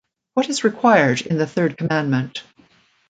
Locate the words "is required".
0.49-1.21